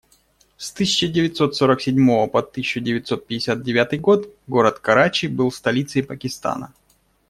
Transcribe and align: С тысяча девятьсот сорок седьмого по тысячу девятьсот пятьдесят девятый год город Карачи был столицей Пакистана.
С 0.57 0.71
тысяча 0.73 1.07
девятьсот 1.07 1.55
сорок 1.55 1.79
седьмого 1.83 2.25
по 2.27 2.41
тысячу 2.41 2.79
девятьсот 2.79 3.27
пятьдесят 3.27 3.61
девятый 3.61 3.99
год 3.99 4.35
город 4.47 4.79
Карачи 4.79 5.27
был 5.27 5.51
столицей 5.51 6.01
Пакистана. 6.01 6.73